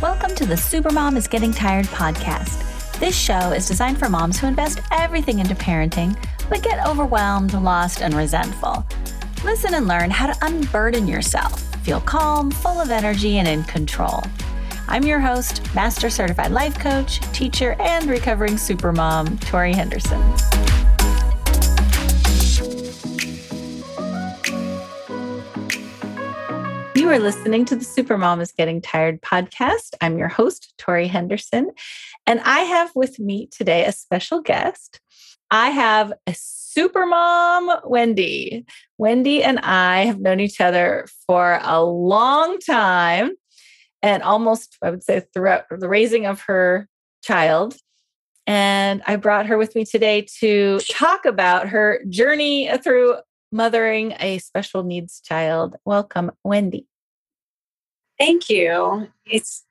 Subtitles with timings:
[0.00, 3.00] Welcome to the Supermom is Getting Tired podcast.
[3.00, 6.16] This show is designed for moms who invest everything into parenting,
[6.48, 8.86] but get overwhelmed, lost, and resentful.
[9.42, 14.22] Listen and learn how to unburden yourself, feel calm, full of energy, and in control.
[14.86, 20.22] I'm your host, Master Certified Life Coach, teacher, and recovering supermom, Tori Henderson.
[27.08, 29.94] You are listening to the Supermom is Getting Tired podcast.
[30.02, 31.70] I'm your host, Tori Henderson,
[32.26, 35.00] and I have with me today a special guest.
[35.50, 38.66] I have a supermom, Wendy.
[38.98, 43.30] Wendy and I have known each other for a long time
[44.02, 46.90] and almost, I would say, throughout the raising of her
[47.22, 47.74] child.
[48.46, 53.16] And I brought her with me today to talk about her journey through
[53.50, 55.74] mothering a special needs child.
[55.86, 56.86] Welcome, Wendy.
[58.18, 59.08] Thank you.
[59.26, 59.64] It's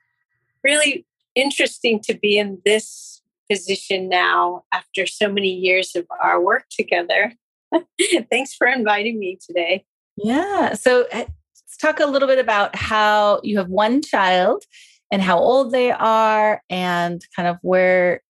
[0.63, 6.65] really interesting to be in this position now after so many years of our work
[6.69, 7.33] together.
[8.31, 9.85] Thanks for inviting me today.
[10.17, 10.73] Yeah.
[10.73, 14.63] So eh, let's talk a little bit about how you have one child
[15.11, 18.21] and how old they are and kind of where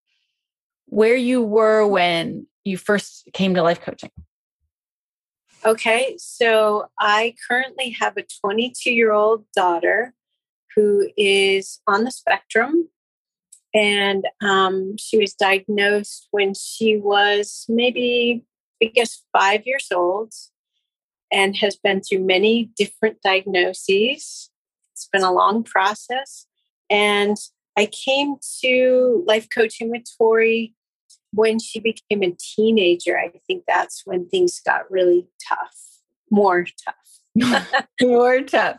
[0.89, 4.11] where you were when you first came to life coaching.
[5.67, 10.13] Okay, so I currently have a 22 year old daughter
[10.73, 12.87] who is on the spectrum.
[13.73, 18.45] And um, she was diagnosed when she was maybe,
[18.81, 20.33] I guess, five years old
[21.33, 24.49] and has been through many different diagnoses.
[24.93, 26.47] It's been a long process.
[26.89, 27.35] And
[27.77, 30.76] I came to life coaching with Tori
[31.37, 35.77] when she became a teenager, I think that's when things got really tough,
[36.31, 37.77] more tough.
[38.01, 38.77] more tough.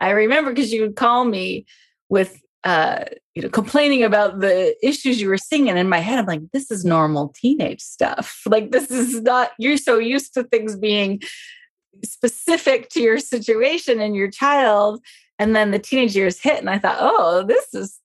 [0.00, 1.66] I remember because you would call me
[2.08, 5.68] with uh, you know, complaining about the issues you were seeing.
[5.68, 8.42] And in my head, I'm like, this is normal teenage stuff.
[8.46, 11.22] Like, this is not, you're so used to things being
[12.04, 15.00] specific to your situation and your child.
[15.38, 17.98] And then the teenage years hit, and I thought, oh, this is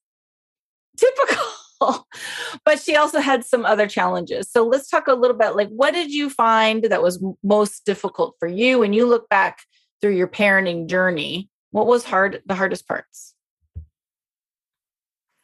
[0.97, 1.43] typical.
[2.65, 4.49] but she also had some other challenges.
[4.49, 8.35] So let's talk a little bit like what did you find that was most difficult
[8.39, 9.59] for you when you look back
[10.01, 11.49] through your parenting journey?
[11.71, 13.33] What was hard the hardest parts?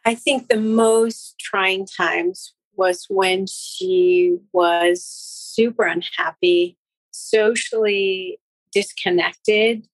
[0.06, 6.78] I think the most trying times was when she was super unhappy,
[7.12, 8.40] socially
[8.72, 9.88] disconnected,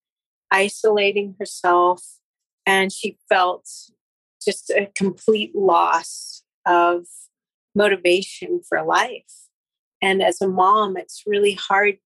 [0.52, 2.04] isolating herself,
[2.66, 3.68] and she felt
[4.48, 7.06] just a complete loss of
[7.76, 9.24] motivation for life.
[10.02, 11.98] And as a mom, it's really hard.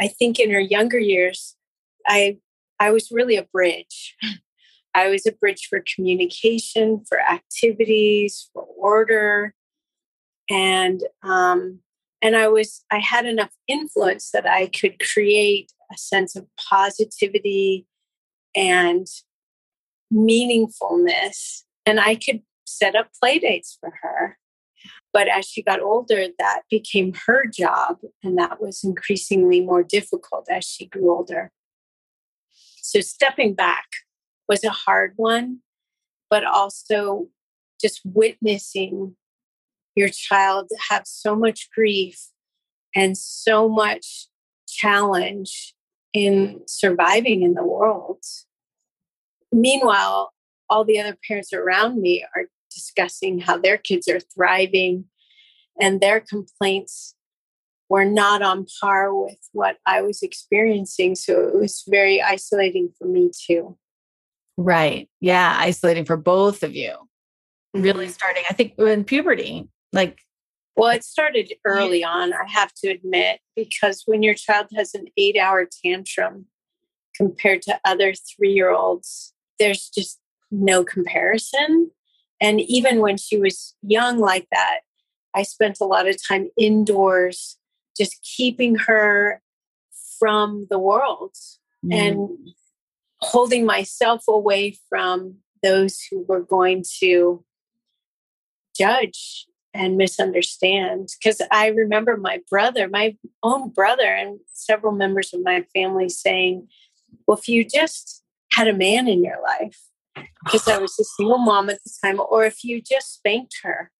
[0.00, 1.56] I think in her younger years,
[2.06, 2.38] I
[2.80, 4.16] I was really a bridge.
[4.94, 9.54] I was a bridge for communication, for activities, for order,
[10.50, 11.80] and um,
[12.22, 17.86] and I was I had enough influence that I could create a sense of positivity
[18.56, 19.06] and
[20.12, 24.38] meaningfulness and I could set up play dates for her.
[25.12, 27.98] But as she got older, that became her job.
[28.22, 31.52] And that was increasingly more difficult as she grew older.
[32.82, 33.86] So stepping back
[34.48, 35.60] was a hard one,
[36.28, 37.28] but also
[37.80, 39.16] just witnessing
[39.94, 42.28] your child have so much grief
[42.94, 44.28] and so much
[44.68, 45.74] challenge
[46.12, 48.22] in surviving in the world.
[49.52, 50.32] Meanwhile,
[50.68, 55.04] all the other parents around me are discussing how their kids are thriving
[55.80, 57.14] and their complaints
[57.88, 61.14] were not on par with what I was experiencing.
[61.14, 63.76] So it was very isolating for me too.
[64.56, 65.08] Right.
[65.20, 65.54] Yeah.
[65.58, 66.92] Isolating for both of you.
[67.76, 67.82] Mm-hmm.
[67.82, 69.68] Really starting, I think, in puberty.
[69.92, 70.20] Like,
[70.76, 75.06] well, it started early on, I have to admit, because when your child has an
[75.16, 76.46] eight hour tantrum
[77.14, 80.18] compared to other three year olds, there's just
[80.62, 81.90] no comparison.
[82.40, 84.80] And even when she was young like that,
[85.34, 87.58] I spent a lot of time indoors,
[87.96, 89.40] just keeping her
[90.18, 91.34] from the world
[91.84, 91.92] mm.
[91.92, 92.28] and
[93.20, 97.44] holding myself away from those who were going to
[98.76, 101.08] judge and misunderstand.
[101.18, 106.68] Because I remember my brother, my own brother, and several members of my family saying,
[107.26, 108.22] Well, if you just
[108.52, 109.80] had a man in your life,
[110.44, 113.90] because I was a single mom at the time, or if you just spanked her,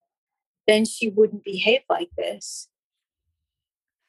[0.67, 2.69] then she wouldn't behave like this.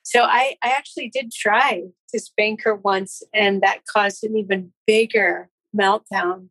[0.04, 4.72] So I, I actually did try to spank her once, and that caused an even
[4.86, 6.50] bigger meltdown.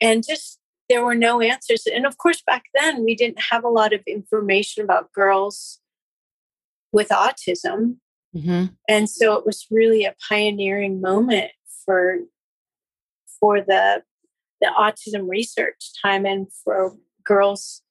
[0.00, 0.58] And just
[0.88, 1.86] there were no answers.
[1.86, 5.80] And of course, back then, we didn't have a lot of information about girls
[6.92, 7.96] with autism.
[8.36, 8.66] Mm-hmm.
[8.88, 11.52] And so it was really a pioneering moment
[11.84, 12.18] for
[13.40, 14.02] for the
[14.62, 17.82] the autism research time and for girls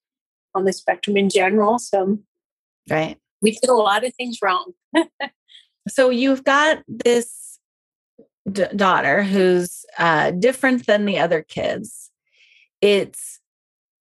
[0.55, 1.77] on the spectrum in general.
[1.77, 2.17] So
[2.89, 3.17] right.
[3.41, 4.73] We did a lot of things wrong.
[5.87, 7.59] so you've got this
[8.51, 12.09] d- daughter who's uh, different than the other kids.
[12.81, 13.39] It's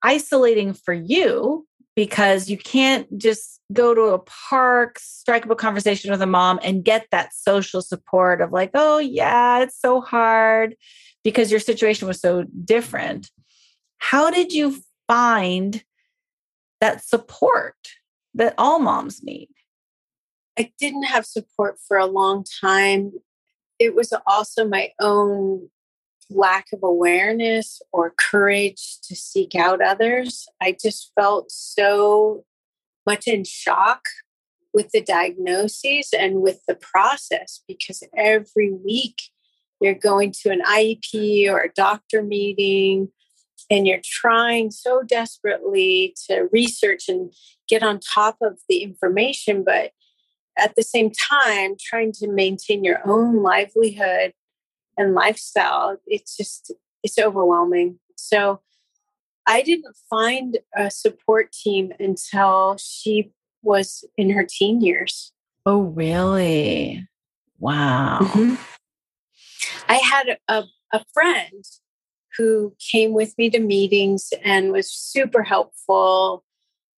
[0.03, 6.11] isolating for you because you can't just go to a park, strike up a conversation
[6.11, 10.77] with a mom and get that social support of like, oh, yeah, it's so hard
[11.23, 13.31] because your situation was so different.
[13.99, 15.85] How did you find
[16.81, 17.77] that support
[18.35, 19.51] that all moms need?
[20.59, 23.13] I didn't have support for a long time.
[23.79, 25.71] It was also my own
[26.31, 30.47] lack of awareness or courage to seek out others.
[30.61, 32.45] I just felt so
[33.07, 34.03] much in shock
[34.73, 39.17] with the diagnoses and with the process because every week
[39.81, 43.09] you're going to an IEP or a doctor meeting
[43.71, 47.33] and you're trying so desperately to research and
[47.69, 49.93] get on top of the information, but
[50.59, 54.33] at the same time, trying to maintain your own livelihood
[55.01, 57.99] and lifestyle, it's just, it's overwhelming.
[58.17, 58.61] So
[59.47, 63.33] I didn't find a support team until she
[63.63, 65.33] was in her teen years.
[65.67, 67.07] Oh, really?
[67.59, 68.19] Wow.
[68.23, 68.55] Mm-hmm.
[69.89, 71.65] I had a, a friend
[72.39, 76.45] who came with me to meetings and was super helpful.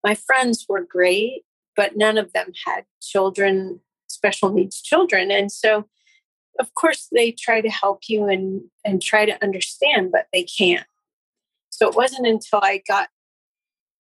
[0.05, 1.43] My friends were great,
[1.75, 5.31] but none of them had children, special needs children.
[5.31, 5.87] And so,
[6.59, 10.87] of course, they try to help you and, and try to understand, but they can't.
[11.71, 13.09] So it wasn't until I got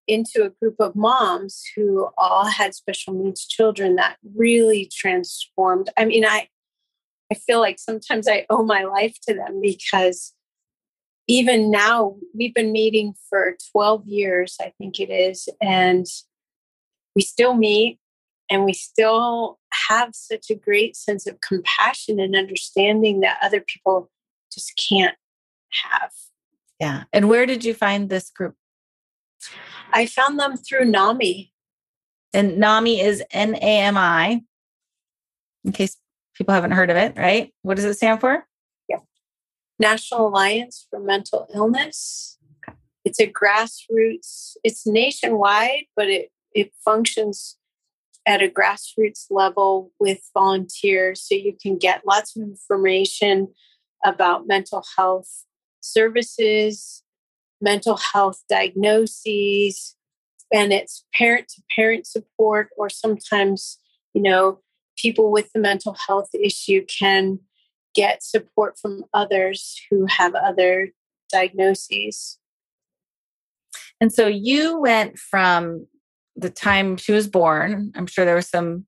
[0.06, 5.90] into a group of moms who all had special needs children that really transformed.
[5.96, 6.48] I mean, I
[7.30, 10.34] I feel like sometimes I owe my life to them because
[11.28, 16.04] even now we've been meeting for 12 years, I think it is, and
[17.16, 17.98] we still meet
[18.52, 19.58] and we still
[19.88, 24.10] have such a great sense of compassion and understanding that other people
[24.52, 25.16] just can't
[25.82, 26.10] have.
[26.78, 27.04] Yeah.
[27.14, 28.54] And where did you find this group?
[29.90, 31.50] I found them through NAMI.
[32.34, 34.42] And NAMI is N A M I,
[35.64, 35.96] in case
[36.34, 37.54] people haven't heard of it, right?
[37.62, 38.46] What does it stand for?
[38.86, 38.98] Yeah.
[39.78, 42.36] National Alliance for Mental Illness.
[42.68, 42.76] Okay.
[43.06, 47.56] It's a grassroots, it's nationwide, but it, it functions
[48.26, 51.22] at a grassroots level with volunteers.
[51.22, 53.48] So you can get lots of information
[54.04, 55.44] about mental health
[55.80, 57.02] services,
[57.60, 59.96] mental health diagnoses,
[60.52, 63.78] and it's parent to parent support, or sometimes,
[64.14, 64.60] you know,
[64.96, 67.40] people with the mental health issue can
[67.94, 70.90] get support from others who have other
[71.30, 72.38] diagnoses.
[74.00, 75.86] And so you went from
[76.36, 78.86] the time she was born, I'm sure there were some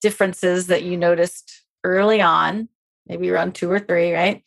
[0.00, 2.68] differences that you noticed early on,
[3.06, 4.44] maybe around two or three, right?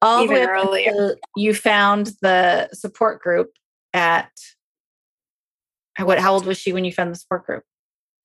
[0.00, 1.16] All Even the way earlier.
[1.36, 3.52] You found the support group
[3.92, 4.30] at
[5.98, 7.64] what how old was she when you found the support group?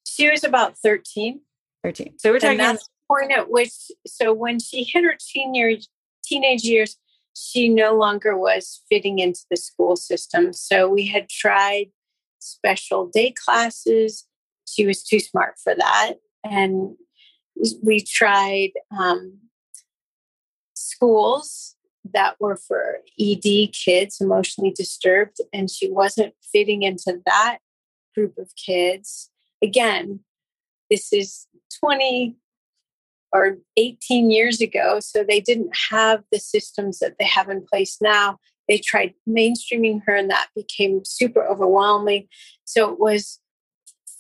[0.06, 1.42] She was about 13.
[1.84, 2.14] 13.
[2.18, 2.60] So we're talking.
[2.60, 3.74] And that's the point at which,
[4.08, 5.90] so when she hit her teen years,
[6.24, 6.98] teenage years,
[7.36, 10.54] she no longer was fitting into the school system.
[10.54, 11.92] So we had tried
[12.40, 14.26] special day classes.
[14.66, 16.14] She was too smart for that.
[16.44, 16.96] And
[17.84, 19.40] we tried um,
[20.76, 21.76] schools
[22.14, 27.60] that were for ED kids, emotionally disturbed, and she wasn't fitting into that
[28.16, 29.30] group of kids.
[29.62, 30.22] Again,
[30.90, 31.48] this is
[31.84, 32.36] 20
[33.34, 35.00] or 18 years ago.
[35.00, 38.38] So they didn't have the systems that they have in place now.
[38.68, 42.28] They tried mainstreaming her, and that became super overwhelming.
[42.66, 43.40] So it was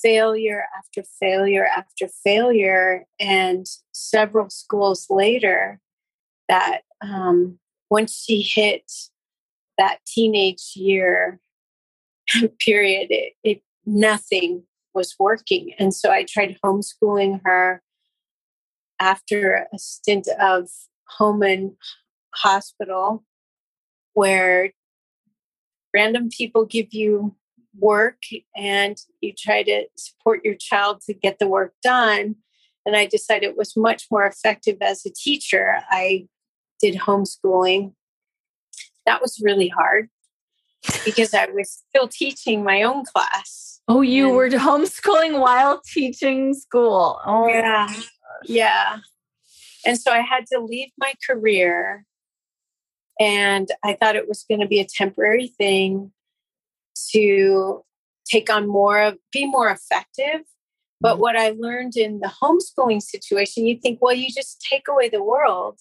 [0.02, 3.06] failure after failure after failure.
[3.20, 5.80] And several schools later,
[6.48, 8.92] that um, once she hit
[9.78, 11.40] that teenage year
[12.60, 14.64] period, it, it nothing
[14.94, 15.74] was working.
[15.78, 17.82] And so I tried homeschooling her
[19.00, 20.70] after a stint of
[21.18, 21.74] home and
[22.34, 23.24] hospital
[24.18, 24.72] where
[25.94, 27.36] random people give you
[27.78, 28.24] work
[28.56, 32.34] and you try to support your child to get the work done.
[32.84, 35.84] And I decided it was much more effective as a teacher.
[35.92, 36.26] I
[36.82, 37.94] did homeschooling.
[39.06, 40.10] That was really hard
[41.06, 43.82] because I was still teaching my own class.
[43.88, 47.22] Oh, you and, were homeschooling while teaching school.
[47.24, 47.94] Oh, yeah.
[48.46, 48.98] Yeah.
[49.86, 52.04] And so I had to leave my career.
[53.20, 56.12] And I thought it was going to be a temporary thing
[57.12, 57.84] to
[58.30, 60.42] take on more of, be more effective.
[61.00, 61.22] But mm-hmm.
[61.22, 65.24] what I learned in the homeschooling situation, you think, well, you just take away the
[65.24, 65.80] world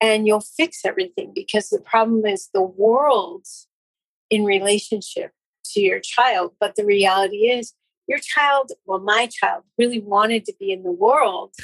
[0.00, 3.46] and you'll fix everything because the problem is the world
[4.30, 5.32] in relationship
[5.72, 6.52] to your child.
[6.60, 7.72] But the reality is,
[8.08, 11.54] your child, well, my child really wanted to be in the world.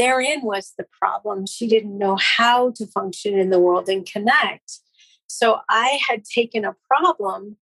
[0.00, 1.44] Therein was the problem.
[1.46, 4.78] She didn't know how to function in the world and connect.
[5.26, 7.58] So I had taken a problem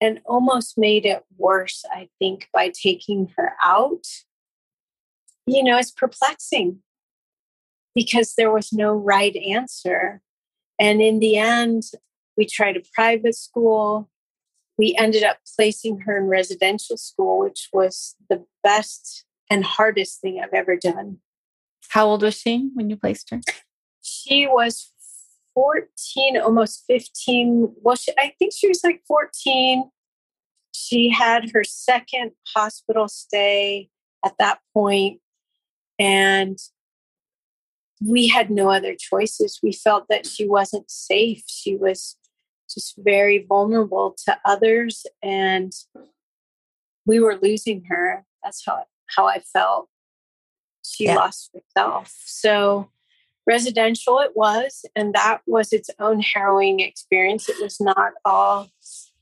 [0.00, 4.04] and almost made it worse, I think, by taking her out.
[5.46, 6.80] You know, it's perplexing
[7.94, 10.22] because there was no right answer.
[10.80, 11.84] And in the end,
[12.36, 14.10] we tried a private school.
[14.76, 20.40] We ended up placing her in residential school, which was the best and hardest thing
[20.42, 21.18] I've ever done.
[21.96, 23.40] How old was she when you placed her?
[24.02, 24.92] She was
[25.54, 27.72] 14, almost 15.
[27.80, 29.90] Well, she, I think she was like 14.
[30.74, 33.88] She had her second hospital stay
[34.22, 35.20] at that point,
[35.98, 36.58] and
[38.06, 39.60] we had no other choices.
[39.62, 41.44] We felt that she wasn't safe.
[41.46, 42.18] She was
[42.68, 45.72] just very vulnerable to others, and
[47.06, 48.26] we were losing her.
[48.44, 49.88] That's how how I felt.
[50.86, 51.16] She yeah.
[51.16, 52.14] lost herself.
[52.24, 52.90] So
[53.46, 57.48] residential it was, and that was its own harrowing experience.
[57.48, 58.68] It was not all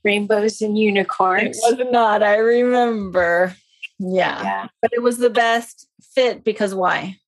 [0.03, 1.57] rainbows and unicorns.
[1.57, 2.23] It was not.
[2.23, 3.55] I remember.
[3.99, 4.41] Yeah.
[4.43, 4.67] yeah.
[4.81, 7.19] But it was the best fit because why?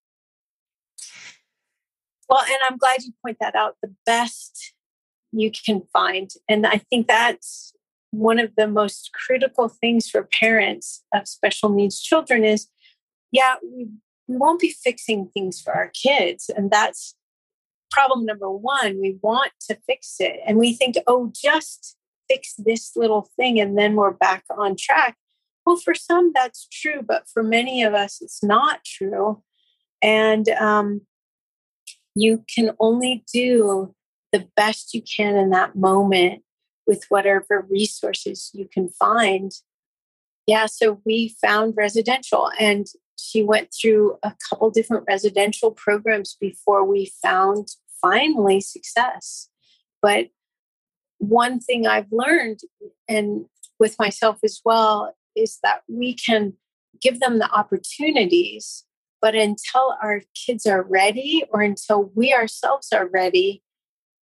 [2.29, 3.77] Well, and I'm glad you point that out.
[3.82, 4.74] The best
[5.32, 6.29] you can find.
[6.50, 7.74] And I think that's
[8.12, 12.67] one of the most critical things for parents of special needs children is
[13.32, 13.88] yeah, we,
[14.27, 16.50] we won't be fixing things for our kids.
[16.55, 17.15] And that's
[17.91, 19.00] problem number one.
[19.00, 20.39] We want to fix it.
[20.46, 21.96] And we think, oh, just
[22.29, 25.15] fix this little thing and then we're back on track.
[25.65, 27.01] Well, for some, that's true.
[27.05, 29.43] But for many of us, it's not true.
[30.01, 31.01] And um,
[32.15, 33.93] you can only do
[34.31, 36.43] the best you can in that moment
[36.86, 39.51] with whatever resources you can find.
[40.46, 42.88] Yeah, so we found residential and
[43.18, 47.70] she went through a couple different residential programs before we found
[48.02, 49.50] finally success.
[50.02, 50.28] But
[51.18, 52.60] one thing I've learned
[53.08, 53.46] and
[53.80, 56.54] with myself as well is that we can
[57.02, 58.86] give them the opportunities
[59.22, 63.64] but until our kids are ready or until we ourselves are ready,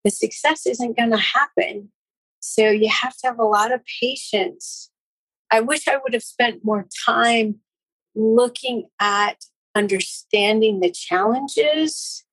[0.03, 1.91] the success isn't going to happen.
[2.39, 4.91] So you have to have a lot of patience.
[5.51, 7.55] I wish I would have spent more time
[8.15, 9.45] looking at
[9.75, 12.23] understanding the challenges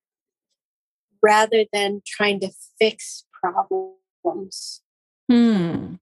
[1.23, 4.83] rather than trying to fix problems.
[5.31, 5.95] Hmm.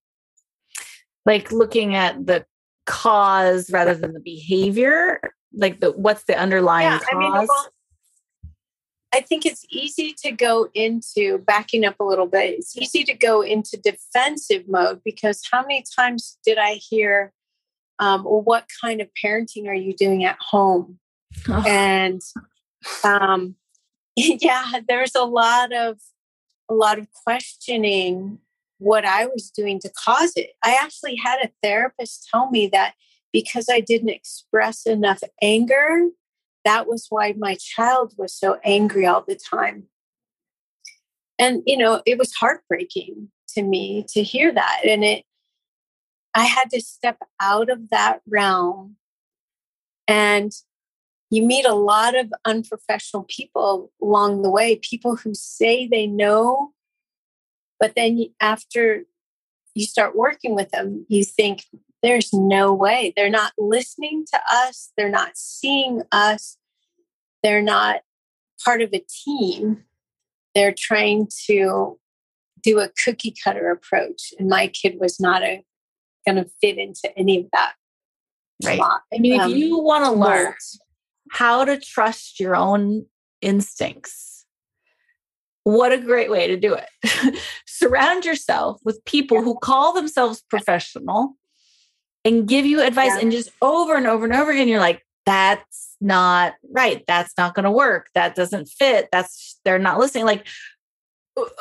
[1.27, 2.47] Like looking at the
[2.87, 5.21] cause rather than the behavior
[5.53, 7.09] like the what's the underlying yeah, cause?
[7.13, 7.69] I mean, well,
[9.13, 12.59] I think it's easy to go into backing up a little bit.
[12.59, 17.33] It's easy to go into defensive mode because how many times did I hear,
[18.01, 20.99] um, well, what kind of parenting are you doing at home?
[21.49, 21.63] Oh.
[21.67, 22.21] And
[23.05, 23.55] um,
[24.17, 25.99] yeah, there's a lot of
[26.69, 28.39] a lot of questioning
[28.79, 30.53] what I was doing to cause it.
[30.65, 32.95] I actually had a therapist tell me that
[33.33, 36.09] because I didn't express enough anger,
[36.65, 39.85] that was why my child was so angry all the time.
[41.39, 44.81] And, you know, it was heartbreaking to me to hear that.
[44.85, 45.25] And it,
[46.35, 48.97] I had to step out of that realm.
[50.07, 50.53] And
[51.31, 56.73] you meet a lot of unprofessional people along the way, people who say they know,
[57.79, 59.05] but then after
[59.75, 61.65] you start working with them, you think
[62.03, 63.13] there's no way.
[63.17, 66.57] They're not listening to us, they're not seeing us,
[67.43, 68.01] they're not
[68.65, 69.85] part of a team.
[70.55, 71.99] They're trying to
[72.63, 74.35] do a cookie cutter approach.
[74.39, 75.65] And my kid was not a
[76.27, 77.73] going to fit into any of that.
[78.65, 78.81] Right.
[78.81, 80.55] I mean, um, if you want to learn
[81.31, 83.07] how to trust your own
[83.41, 84.45] instincts,
[85.65, 87.39] what a great way to do it.
[87.67, 89.45] Surround yourself with people yeah.
[89.45, 91.37] who call themselves professional
[92.25, 93.21] and give you advice yeah.
[93.21, 97.55] and just over and over and over again you're like that's not right that's not
[97.55, 100.47] going to work that doesn't fit that's they're not listening like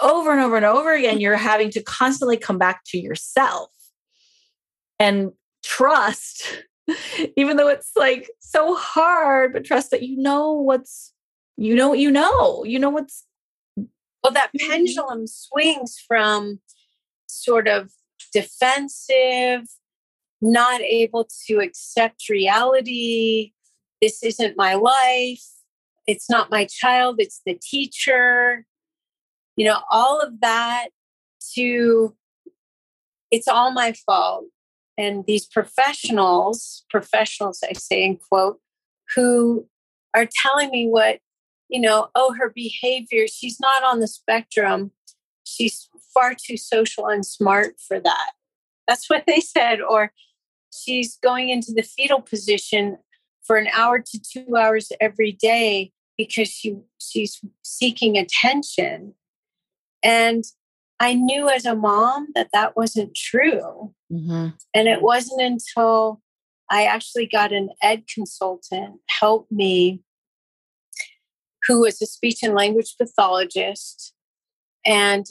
[0.02, 3.70] over and over and over again, you're having to constantly come back to yourself
[5.00, 5.32] and
[5.64, 6.64] trust,
[7.38, 11.14] even though it's like so hard, but trust that you know what's,
[11.58, 13.26] you know what you know, you know what's.
[14.24, 14.70] Well, that mm-hmm.
[14.70, 16.60] pendulum swings from
[17.28, 17.92] sort of
[18.34, 19.62] defensive,
[20.42, 23.54] not able to accept reality.
[24.02, 25.44] This isn't my life.
[26.06, 28.66] It's not my child, it's the teacher
[29.60, 30.88] you know, all of that
[31.56, 32.16] to
[33.30, 34.46] it's all my fault.
[35.00, 38.60] And these professionals, professionals, I say in quote,
[39.16, 39.66] who
[40.14, 41.20] are telling me what,
[41.70, 44.92] you know, oh, her behavior, she's not on the spectrum.
[45.46, 48.32] She's far too social and smart for that.
[48.90, 49.80] That's what they said.
[49.80, 50.12] Or
[50.76, 52.98] she's going into the fetal position
[53.44, 59.14] for an hour to two hours every day because she she's seeking attention
[60.04, 60.44] and
[61.00, 63.94] I knew as a mom that that wasn't true.
[64.12, 64.50] Mm-hmm.
[64.74, 66.22] And it wasn't until
[66.70, 70.02] I actually got an ed consultant help me,
[71.68, 74.14] who was a speech and language pathologist.
[74.86, 75.26] And,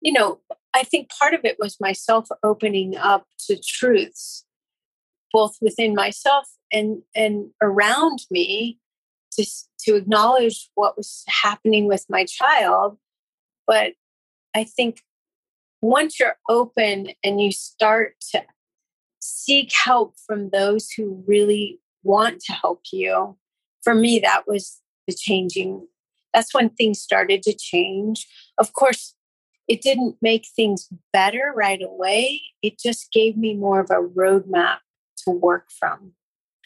[0.00, 0.40] you know,
[0.74, 4.44] I think part of it was myself opening up to truths,
[5.32, 8.78] both within myself and, and around me,
[9.32, 9.44] to,
[9.80, 12.96] to acknowledge what was happening with my child
[13.66, 13.92] but
[14.54, 15.02] I think
[15.80, 18.42] once you're open and you start to
[19.20, 23.36] seek help from those who really want to help you,
[23.82, 25.86] for me, that was the changing.
[26.34, 28.26] That's when things started to change.
[28.58, 29.14] Of course,
[29.68, 32.40] it didn't make things better right away.
[32.62, 34.78] It just gave me more of a roadmap
[35.24, 36.12] to work from.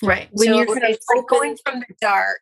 [0.03, 0.29] Right.
[0.33, 2.41] When so you're kind of like going from the dark.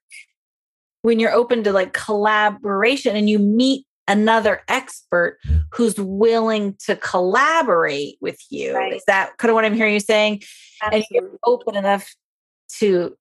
[1.03, 5.39] When you're open to like collaboration and you meet another expert
[5.73, 8.75] who's willing to collaborate with you.
[8.75, 8.95] Right.
[8.95, 10.43] Is that kind of what I'm hearing you saying?
[10.83, 11.19] Absolutely.
[11.19, 12.13] And you're open enough
[12.79, 13.17] to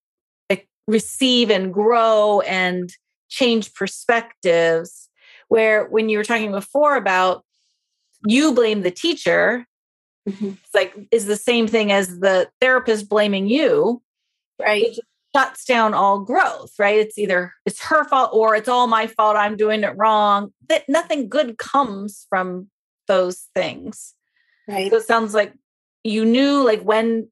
[0.88, 2.90] receive and grow and
[3.30, 5.10] change perspectives.
[5.50, 7.44] Where when you were talking before about
[8.26, 9.66] you blame the teacher,
[10.28, 10.50] mm-hmm.
[10.50, 14.02] it's like is the same thing as the therapist blaming you.
[14.60, 14.98] Right
[15.36, 17.00] shuts down all growth, right?
[17.00, 19.36] It's either it's her fault or it's all my fault.
[19.36, 20.54] I'm doing it wrong.
[20.70, 22.70] That nothing good comes from
[23.08, 24.14] those things.
[24.68, 24.92] Right.
[24.92, 25.54] So it sounds like
[26.04, 27.30] you knew like when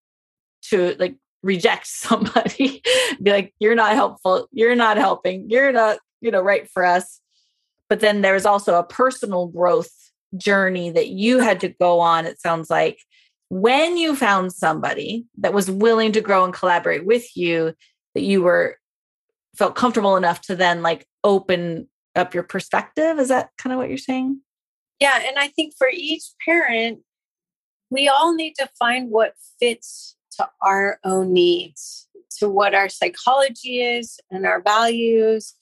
[0.69, 2.81] to like reject somebody,
[3.21, 7.21] be like, you're not helpful, you're not helping, you're not, you know, right for us.
[7.87, 9.91] But then there's also a personal growth
[10.35, 12.99] journey that you had to go on, it sounds like,
[13.49, 17.73] when you found somebody that was willing to grow and collaborate with you
[18.13, 18.77] that you were
[19.55, 23.19] felt comfortable enough to then like open up your perspective?
[23.19, 24.41] Is that kind of what you're saying?
[24.99, 26.99] Yeah and i think for each parent
[27.89, 32.07] we all need to find what fits to our own needs
[32.39, 35.53] to what our psychology is and our values.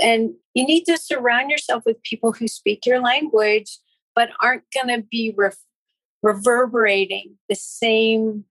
[0.00, 3.78] And you need to surround yourself with people who speak your language
[4.14, 5.56] but aren't going to be ref-
[6.22, 8.44] reverberating the same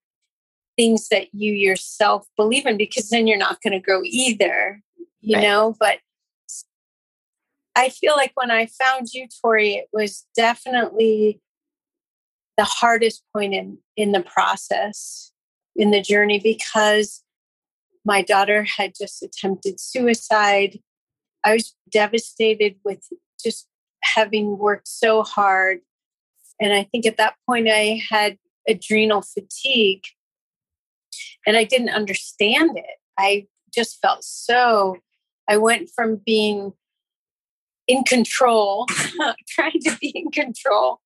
[0.78, 4.82] things that you yourself believe in because then you're not going to grow either
[5.21, 5.43] you right.
[5.43, 5.99] know but
[7.75, 11.39] i feel like when i found you tori it was definitely
[12.58, 15.32] the hardest point in in the process
[15.75, 17.23] in the journey because
[18.06, 20.80] my daughter had just attempted suicide
[21.43, 23.08] i was devastated with
[23.41, 23.67] just
[24.04, 25.80] having worked so hard
[26.60, 28.38] and I think at that point I had
[28.68, 30.04] adrenal fatigue
[31.46, 32.98] and I didn't understand it.
[33.18, 34.98] I just felt so,
[35.48, 36.74] I went from being
[37.88, 38.88] in control,
[39.48, 41.02] trying to be in control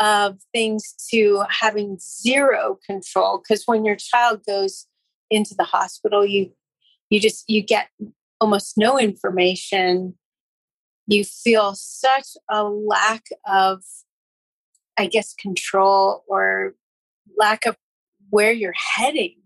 [0.00, 3.38] of things to having zero control.
[3.38, 4.86] Because when your child goes
[5.30, 6.52] into the hospital, you
[7.10, 7.88] you just you get
[8.40, 10.14] almost no information
[11.06, 13.82] you feel such a lack of
[14.98, 16.74] I guess, control or
[17.38, 17.76] lack of
[18.30, 19.36] where you're heading.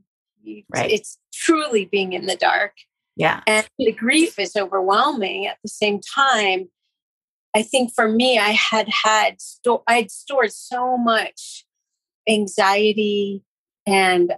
[0.74, 0.90] Right.
[0.90, 2.72] It's truly being in the dark.
[3.16, 3.42] Yeah.
[3.46, 6.68] And the grief is overwhelming at the same time.
[7.54, 11.66] I think for me, I had had, sto- I had stored so much
[12.28, 13.42] anxiety
[13.86, 14.34] and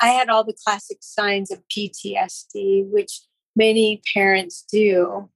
[0.00, 3.22] I had all the classic signs of PTSD, which
[3.54, 5.28] many parents do.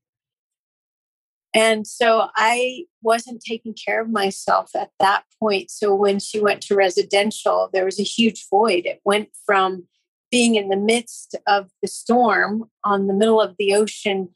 [1.54, 5.70] And so I wasn't taking care of myself at that point.
[5.70, 8.86] So when she went to residential, there was a huge void.
[8.86, 9.86] It went from
[10.30, 14.30] being in the midst of the storm on the middle of the ocean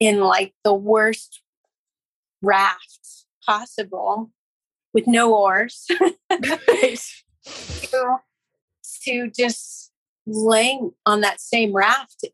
[0.00, 1.42] in like the worst
[2.40, 4.30] raft possible
[4.94, 5.86] with no oars
[6.30, 8.16] to,
[9.04, 9.92] to just
[10.26, 12.24] laying on that same raft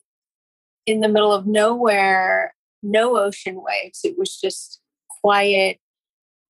[0.87, 4.01] in the middle of nowhere, no ocean waves.
[4.05, 4.81] It was just
[5.21, 5.79] quiet.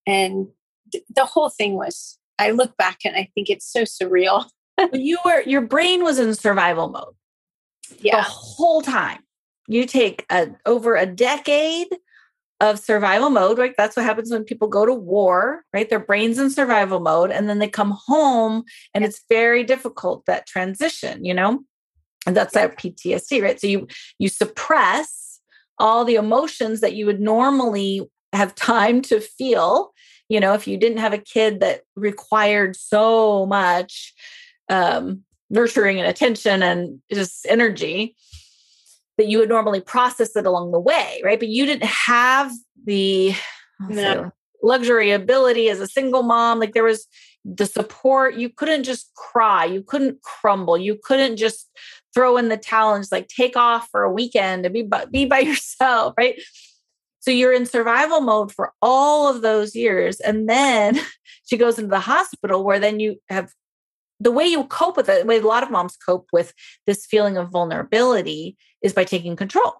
[0.06, 0.48] And
[0.92, 4.48] th- the whole thing was, I look back and I think it's so surreal.
[4.92, 7.14] you were, your brain was in survival mode
[8.00, 8.16] yeah.
[8.16, 9.20] the whole time.
[9.66, 11.88] You take a, over a decade
[12.60, 13.74] of survival mode, right?
[13.76, 15.88] That's what happens when people go to war, right?
[15.88, 18.64] Their brain's in survival mode and then they come home
[18.94, 21.60] and it's very difficult that transition, you know?
[22.26, 23.60] And that's that PTSD, right?
[23.60, 23.86] So you
[24.18, 25.27] you suppress
[25.78, 29.92] all the emotions that you would normally have time to feel.
[30.28, 34.12] You know, if you didn't have a kid that required so much
[34.68, 38.14] um, nurturing and attention and just energy,
[39.16, 41.38] that you would normally process it along the way, right?
[41.38, 42.52] But you didn't have
[42.84, 43.34] the
[43.88, 44.30] no.
[44.62, 46.60] luxury ability as a single mom.
[46.60, 47.06] Like there was
[47.44, 48.36] the support.
[48.36, 49.64] You couldn't just cry.
[49.64, 50.78] You couldn't crumble.
[50.78, 51.68] You couldn't just
[52.14, 55.04] throw in the towel and just like take off for a weekend and be by,
[55.06, 56.40] be by yourself, right?
[57.20, 60.20] So you're in survival mode for all of those years.
[60.20, 60.98] And then
[61.46, 63.52] she goes into the hospital where then you have
[64.20, 66.52] the way you cope with it, the way a lot of moms cope with
[66.86, 69.74] this feeling of vulnerability is by taking control.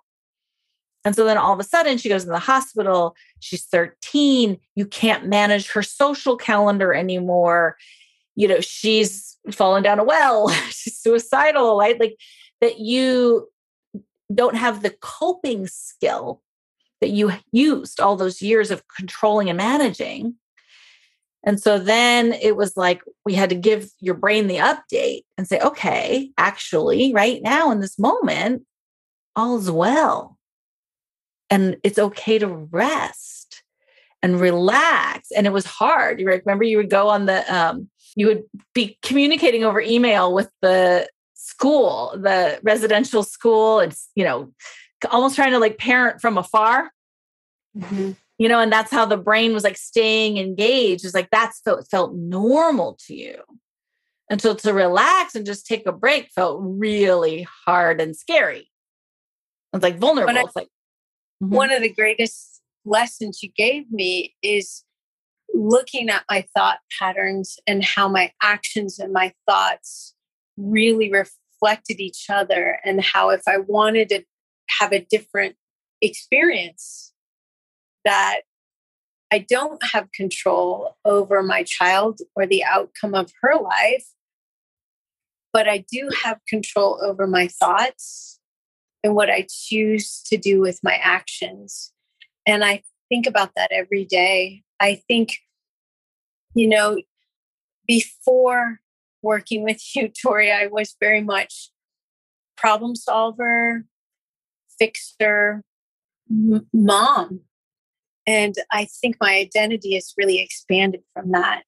[1.04, 3.16] And so then all of a sudden she goes in the hospital.
[3.40, 4.58] She's 13.
[4.74, 7.76] You can't manage her social calendar anymore.
[8.38, 10.48] You know, she's fallen down a well.
[10.70, 11.98] she's suicidal, right?
[11.98, 12.16] Like
[12.60, 13.48] that you
[14.32, 16.40] don't have the coping skill
[17.00, 20.36] that you used all those years of controlling and managing.
[21.44, 25.48] And so then it was like we had to give your brain the update and
[25.48, 28.62] say, okay, actually, right now in this moment,
[29.34, 30.38] all's well.
[31.50, 33.64] And it's okay to rest
[34.22, 35.32] and relax.
[35.32, 36.20] And it was hard.
[36.20, 37.88] You remember you would go on the, um,
[38.18, 38.42] you would
[38.74, 43.78] be communicating over email with the school, the residential school.
[43.78, 44.52] It's, you know,
[45.08, 46.90] almost trying to like parent from afar.
[47.76, 48.12] Mm-hmm.
[48.38, 51.04] You know, and that's how the brain was like staying engaged.
[51.04, 53.36] It's like that's felt felt normal to you.
[54.28, 58.68] Until to relax and just take a break felt really hard and scary.
[59.72, 60.36] It's like vulnerable.
[60.36, 60.68] I, it's like
[61.40, 61.54] mm-hmm.
[61.54, 64.82] one of the greatest lessons you gave me is
[65.54, 70.14] looking at my thought patterns and how my actions and my thoughts
[70.56, 74.24] really reflected each other and how if I wanted to
[74.80, 75.56] have a different
[76.00, 77.12] experience
[78.04, 78.40] that
[79.30, 84.06] I don't have control over my child or the outcome of her life,
[85.52, 88.38] but I do have control over my thoughts
[89.04, 91.92] and what I choose to do with my actions.
[92.46, 94.62] And I think about that every day.
[94.80, 95.38] I think,
[96.54, 97.00] you know,
[97.86, 98.80] before
[99.22, 101.70] working with you, Tori, I was very much
[102.56, 103.84] problem solver,
[104.78, 105.62] fixer,
[106.30, 107.40] m- mom.
[108.26, 111.62] And I think my identity has really expanded from that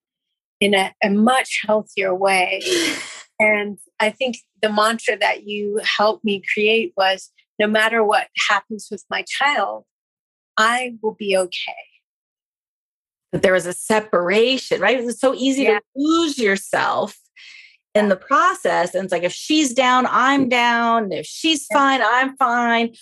[0.61, 2.63] in a, a much healthier way.
[3.43, 8.89] And I think the mantra that you helped me create was no matter what happens
[8.91, 9.85] with my child,
[10.59, 11.90] I will be okay.
[13.33, 14.99] But there was a separation, right?
[14.99, 15.79] It's so easy yeah.
[15.79, 17.17] to lose yourself
[17.95, 18.95] in the process.
[18.95, 21.13] And it's like, if she's down, I'm down.
[21.13, 22.95] If she's fine, I'm fine.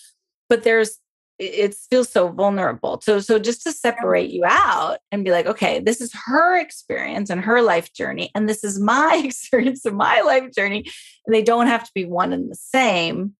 [0.48, 0.98] But there's
[1.38, 3.00] it feels so vulnerable.
[3.00, 7.30] So, so just to separate you out and be like, okay, this is her experience
[7.30, 10.84] and her life journey, and this is my experience and my life journey,
[11.26, 13.34] and they don't have to be one and the same.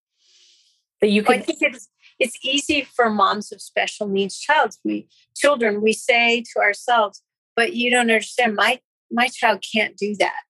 [1.01, 1.33] But you can.
[1.33, 5.93] Well, I think it's it's easy for moms of special needs child we children we
[5.93, 7.23] say to ourselves,
[7.55, 8.55] but you don't understand.
[8.55, 10.41] My my child can't do that.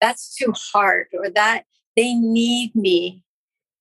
[0.00, 1.64] That's too hard, or that
[1.96, 3.24] they need me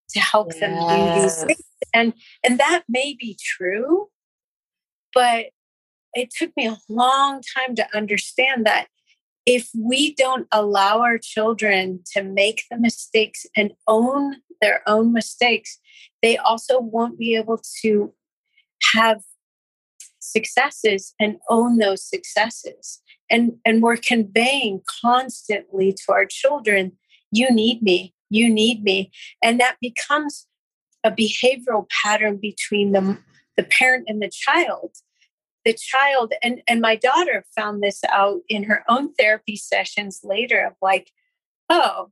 [0.10, 0.60] to help yes.
[0.60, 4.10] them do these things and and that may be true
[5.14, 5.46] but
[6.14, 8.88] it took me a long time to understand that
[9.46, 15.80] if we don't allow our children to make the mistakes and own their own mistakes
[16.22, 18.14] they also won't be able to
[18.94, 19.22] have
[20.20, 23.02] successes and own those successes.
[23.30, 26.94] And and we're conveying constantly to our children
[27.32, 29.12] you need me you need me.
[29.44, 30.48] And that becomes
[31.04, 33.18] a behavioral pattern between the,
[33.58, 34.92] the parent and the child.
[35.66, 40.66] The child and and my daughter found this out in her own therapy sessions later
[40.66, 41.12] of like
[41.70, 42.12] oh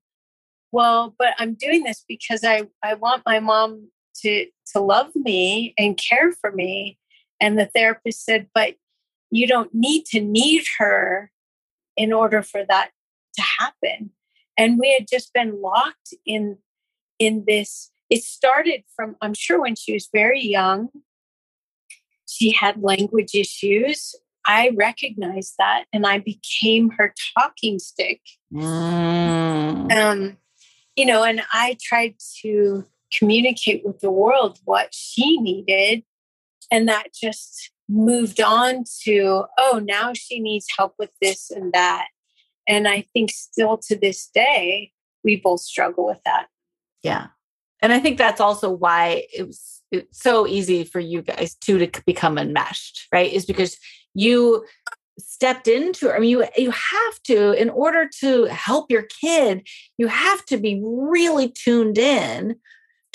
[0.73, 3.87] well but i'm doing this because i i want my mom
[4.21, 6.97] to to love me and care for me
[7.39, 8.75] And the therapist said, But
[9.29, 11.31] you don't need to need her
[11.95, 12.91] in order for that
[13.35, 14.11] to happen.
[14.57, 16.57] And we had just been locked in
[17.19, 17.91] in this.
[18.09, 20.89] It started from, I'm sure, when she was very young.
[22.25, 24.15] She had language issues.
[24.45, 28.21] I recognized that and I became her talking stick.
[28.53, 29.91] Mm.
[29.91, 30.37] Um,
[30.95, 32.85] you know, and I tried to
[33.17, 36.03] communicate with the world what she needed.
[36.71, 42.07] And that just moved on to, oh, now she needs help with this and that.
[42.67, 44.91] And I think still to this day,
[45.23, 46.47] we both struggle with that.
[47.03, 47.27] Yeah.
[47.81, 51.77] And I think that's also why it was it's so easy for you guys too
[51.77, 53.31] to become enmeshed, right?
[53.31, 53.77] Is because
[54.13, 54.65] you
[55.19, 59.67] stepped into i mean you you have to in order to help your kid
[59.97, 62.55] you have to be really tuned in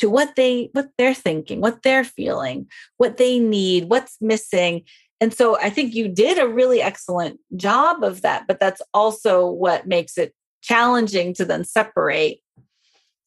[0.03, 4.83] to what they what they're thinking what they're feeling what they need what's missing
[5.21, 9.49] and so i think you did a really excellent job of that but that's also
[9.49, 12.41] what makes it challenging to then separate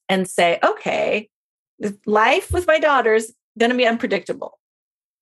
[0.10, 1.30] and say okay
[2.06, 4.60] life with my daughter is going to be unpredictable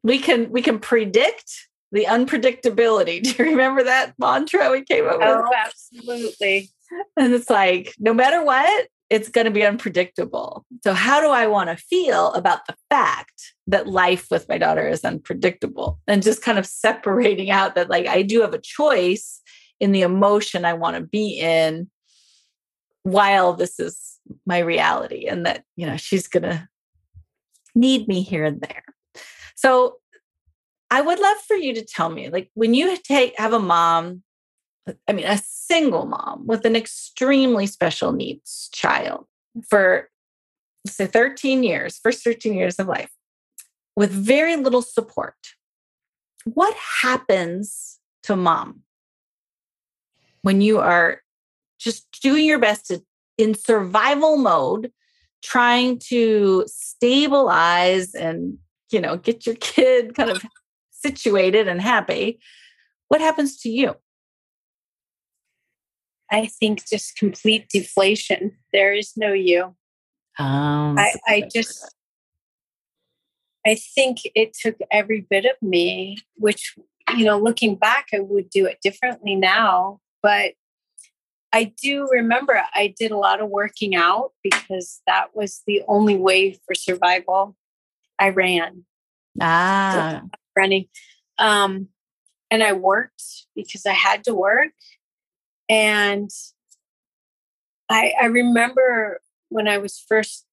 [0.02, 3.22] we can we can predict the unpredictability.
[3.38, 5.46] Do you remember that mantra we came up oh, with?
[5.46, 6.72] Oh, absolutely.
[7.16, 10.66] And it's like, no matter what, it's going to be unpredictable.
[10.84, 14.88] So, how do I want to feel about the fact that life with my daughter
[14.88, 16.00] is unpredictable?
[16.08, 19.42] And just kind of separating out that, like, I do have a choice
[19.80, 21.90] in the emotion I want to be in
[23.04, 26.68] while this is my reality, and that, you know, she's going to
[27.76, 28.84] need me here and there.
[29.56, 29.98] So,
[30.90, 34.24] I would love for you to tell me, like, when you take have a mom,
[35.08, 39.26] I mean, a single mom with an extremely special needs child
[39.70, 40.10] for
[40.86, 43.12] say 13 years, first 13 years of life,
[43.96, 45.36] with very little support.
[46.46, 48.82] What happens to mom
[50.42, 51.22] when you are
[51.80, 53.02] just doing your best to
[53.38, 54.92] in survival mode,
[55.42, 58.58] trying to stabilize and
[58.92, 60.44] you know get your kid kind of
[60.92, 62.40] situated and happy,
[63.08, 63.96] what happens to you?
[66.34, 68.58] I think just complete deflation.
[68.74, 69.76] There is no you.
[70.40, 71.96] Um, I, I just,
[73.66, 76.76] I think it took every bit of me, which,
[77.16, 80.00] you know, looking back, I would do it differently now.
[80.24, 80.54] But
[81.54, 86.18] I do remember I did a lot of working out because that was the only
[86.18, 87.56] way for survival.
[88.18, 88.86] I ran.
[89.40, 90.22] Ah.
[90.24, 90.88] So running.
[91.38, 91.90] Um,
[92.50, 93.24] and I worked
[93.56, 94.72] because I had to work.
[95.70, 96.30] And
[97.90, 100.46] I, I remember when I was first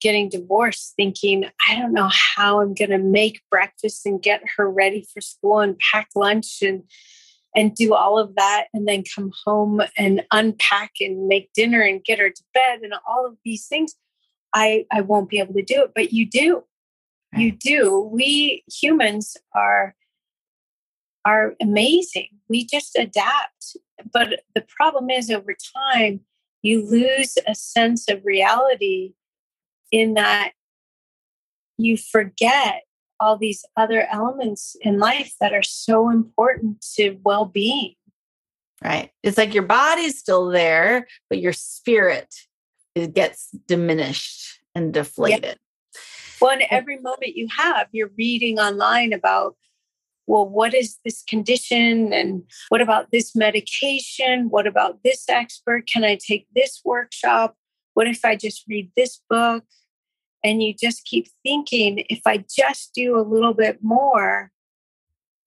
[0.00, 4.70] getting divorced thinking, I don't know how I'm going to make breakfast and get her
[4.70, 6.84] ready for school and pack lunch and
[7.56, 12.04] and do all of that and then come home and unpack and make dinner and
[12.04, 13.94] get her to bed and all of these things.
[14.54, 16.64] I I won't be able to do it, but you do.
[17.32, 17.42] Right.
[17.42, 18.10] You do.
[18.12, 19.94] We humans are
[21.24, 22.28] are amazing.
[22.48, 23.76] We just adapt.
[24.12, 25.54] But the problem is over
[25.88, 26.20] time
[26.62, 29.14] you lose a sense of reality
[29.92, 30.52] in that
[31.76, 32.82] you forget
[33.20, 37.94] all these other elements in life that are so important to well-being.
[38.82, 39.10] Right.
[39.22, 42.34] It's like your body's still there, but your spirit
[42.94, 45.58] it gets diminished and deflated.
[46.40, 49.56] Well, and every moment you have, you're reading online about,
[50.28, 52.12] well, what is this condition?
[52.12, 54.50] And what about this medication?
[54.50, 55.88] What about this expert?
[55.88, 57.56] Can I take this workshop?
[57.94, 59.64] What if I just read this book?
[60.44, 64.52] And you just keep thinking, if I just do a little bit more,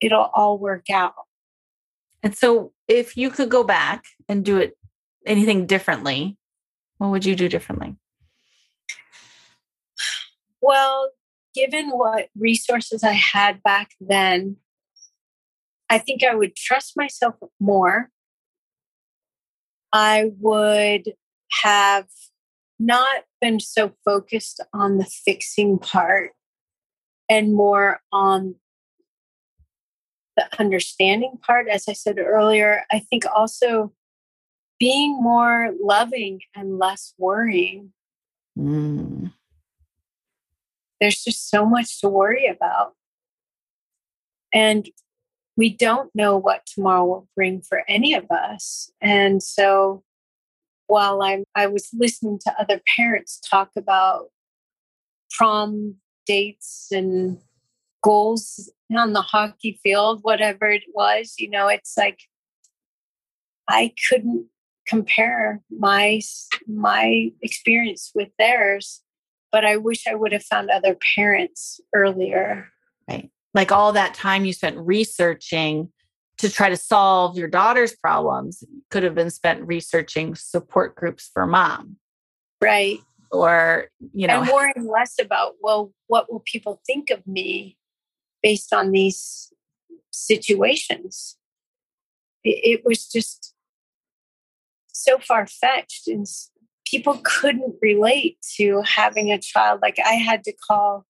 [0.02, 1.14] it'll all work out.
[2.24, 4.78] And so, if you could go back and do it
[5.26, 6.38] anything differently,
[6.98, 7.96] what would you do differently?
[10.60, 11.12] Well,
[11.56, 14.58] given what resources I had back then,
[15.92, 18.10] I think I would trust myself more.
[19.94, 21.14] I would
[21.62, 22.08] have
[22.80, 26.32] not been so focused on the fixing part
[27.30, 28.56] and more on
[30.38, 31.68] the understanding part.
[31.68, 33.94] As I said earlier, I think also
[34.80, 37.94] being more loving and less worrying.
[38.58, 39.32] Mm
[41.02, 42.94] there's just so much to worry about.
[44.54, 44.88] And
[45.62, 48.92] we don't know what tomorrow will bring for any of us.
[49.00, 50.04] And so
[50.88, 54.30] while I'm I was listening to other parents talk about
[55.30, 57.38] prom dates and
[58.02, 61.36] goals on the hockey field, whatever it was.
[61.38, 62.22] You know, it's like
[63.68, 64.48] I couldn't
[64.88, 66.22] compare my
[66.68, 69.04] my experience with theirs,
[69.52, 72.70] but I wish I would have found other parents earlier.
[73.08, 73.30] Right.
[73.54, 75.92] Like all that time you spent researching
[76.38, 81.46] to try to solve your daughter's problems could have been spent researching support groups for
[81.46, 81.98] mom.
[82.62, 83.00] Right.
[83.32, 87.78] Or, you know, and worrying less about, well, what will people think of me
[88.42, 89.54] based on these
[90.12, 91.38] situations?
[92.44, 93.54] It, it was just
[94.88, 96.26] so far fetched and
[96.86, 99.80] people couldn't relate to having a child.
[99.82, 101.06] Like I had to call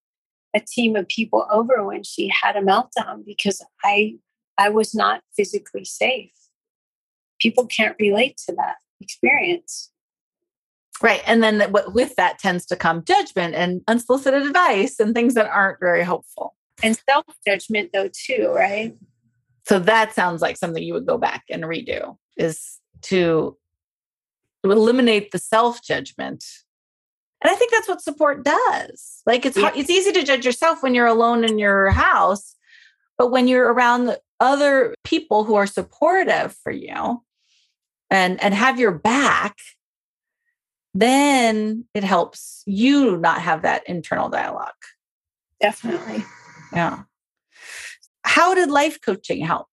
[0.56, 4.16] a team of people over when she had a meltdown because I
[4.58, 6.32] I was not physically safe.
[7.40, 9.92] People can't relate to that experience.
[11.02, 11.22] Right.
[11.26, 15.50] And then what with that tends to come judgment and unsolicited advice and things that
[15.50, 16.56] aren't very hopeful.
[16.84, 18.96] And self judgment, though, too, right?
[19.68, 23.58] So that sounds like something you would go back and redo is to
[24.64, 26.44] eliminate the self judgment.
[27.43, 29.21] And I think that's what support does.
[29.25, 29.71] Like it's yeah.
[29.75, 32.56] it's easy to judge yourself when you're alone in your house,
[33.17, 37.23] but when you're around other people who are supportive for you
[38.10, 39.58] and and have your back,
[40.93, 44.69] then it helps you not have that internal dialogue.
[45.60, 46.23] Definitely.
[46.73, 47.04] Yeah.
[48.23, 49.67] How did life coaching help?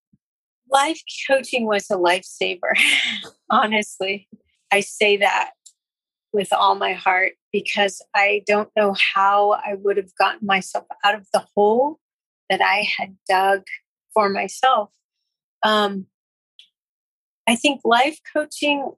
[0.71, 2.79] Life coaching was a lifesaver,
[3.51, 4.29] honestly.
[4.71, 5.53] I say that
[6.33, 11.15] with all my heart because I don't know how I would have gotten myself out
[11.15, 11.99] of the hole
[12.51, 13.63] that I had dug
[14.13, 14.91] for myself.
[15.63, 16.07] Um,
[17.49, 18.93] I think life coaching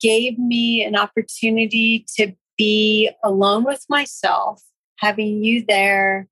[0.00, 4.62] gave me an opportunity to be alone with myself,
[4.98, 6.28] having you there,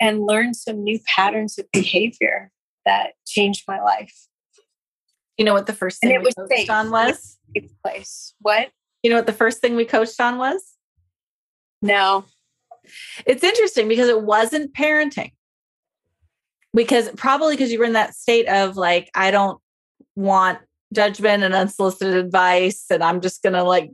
[0.00, 2.50] and learn some new patterns of behavior
[2.84, 4.26] that changed my life.
[5.36, 6.70] You know what the first thing and it was coached safe.
[6.70, 7.38] on was?
[7.82, 8.34] Place.
[8.40, 8.70] What?
[9.04, 10.74] You know what the first thing we coached on was?
[11.80, 12.24] No.
[13.24, 15.30] It's interesting because it wasn't parenting.
[16.74, 19.60] Because probably because you were in that state of like, I don't
[20.16, 20.58] want
[20.92, 23.92] judgment and unsolicited advice, and I'm just gonna like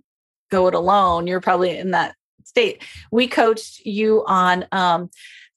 [0.50, 1.26] go it alone.
[1.26, 2.82] You're probably in that state.
[3.12, 5.10] We coached you on um,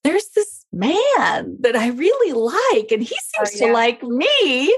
[0.03, 3.67] there's this man that I really like, and he oh, seems oh, yeah.
[3.67, 4.73] to like me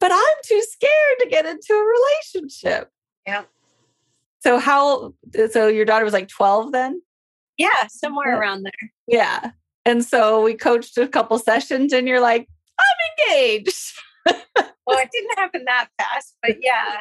[0.00, 2.90] but I'm too scared to get into a relationship.
[3.26, 3.42] Yeah.
[4.40, 7.02] So how uh, so your daughter was like 12 then?
[7.58, 8.38] Yeah, somewhere yeah.
[8.38, 8.92] around there.
[9.06, 9.50] Yeah.
[9.84, 12.48] And so we coached a couple sessions and you're like,
[12.78, 13.92] I'm engaged.
[14.26, 17.00] well, it didn't happen that fast, but yeah.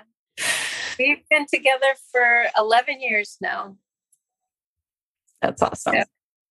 [0.98, 3.78] We've been together for 11 years now.
[5.42, 5.94] That's awesome.
[5.94, 6.04] So,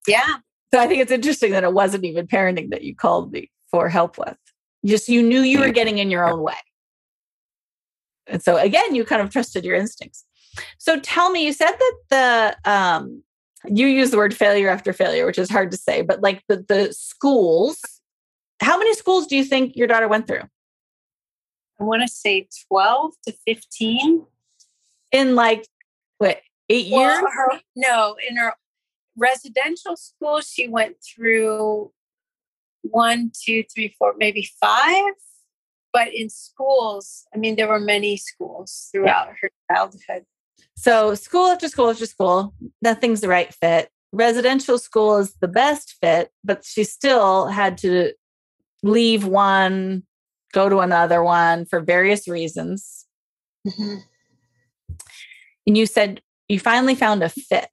[0.07, 0.37] yeah.
[0.73, 3.89] So I think it's interesting that it wasn't even parenting that you called me for
[3.89, 4.37] help with.
[4.85, 6.53] Just you knew you were getting in your own way.
[8.27, 10.25] And so again, you kind of trusted your instincts.
[10.77, 13.23] So tell me, you said that the um
[13.65, 16.65] you use the word failure after failure, which is hard to say, but like the
[16.67, 17.79] the schools,
[18.61, 20.43] how many schools do you think your daughter went through?
[21.79, 24.25] I want to say 12 to 15.
[25.11, 25.65] In like
[26.17, 27.33] what, eight well, years?
[27.33, 28.53] Her, no, in her
[29.17, 31.91] residential school, she went through
[32.81, 35.13] one, two, three, four, maybe five.
[35.91, 39.33] But in schools, I mean, there were many schools throughout yeah.
[39.41, 40.25] her childhood.
[40.79, 43.89] So, school after school after school, nothing's the right fit.
[44.11, 48.13] Residential school is the best fit, but she still had to
[48.81, 50.03] leave one,
[50.53, 53.05] go to another one for various reasons.
[53.67, 53.95] Mm-hmm.
[55.67, 57.69] And you said you finally found a fit